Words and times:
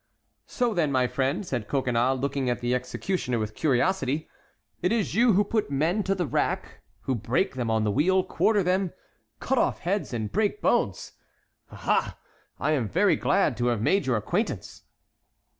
"So 0.47 0.73
then, 0.73 0.91
my 0.91 1.05
friend," 1.05 1.45
said 1.45 1.67
Coconnas, 1.67 2.19
looking 2.19 2.49
at 2.49 2.59
the 2.59 2.73
executioner 2.73 3.37
with 3.37 3.53
curiosity, 3.53 4.27
"it 4.81 4.91
is 4.91 5.13
you 5.13 5.33
who 5.33 5.43
put 5.43 5.69
men 5.69 6.01
to 6.05 6.15
the 6.15 6.25
rack, 6.25 6.81
who 7.01 7.13
break 7.13 7.53
them 7.53 7.69
on 7.69 7.83
the 7.83 7.91
wheel, 7.91 8.23
quarter 8.23 8.63
them, 8.63 8.93
cut 9.39 9.59
off 9.59 9.81
heads, 9.81 10.11
and 10.11 10.31
break 10.31 10.59
bones. 10.59 11.11
Aha! 11.71 12.17
I 12.59 12.71
am 12.71 12.87
very 12.89 13.15
glad 13.15 13.55
to 13.57 13.67
have 13.67 13.83
made 13.83 14.07
your 14.07 14.17
acquaintance." 14.17 14.85